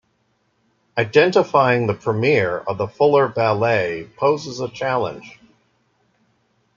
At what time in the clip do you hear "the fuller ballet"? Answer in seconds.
2.79-4.09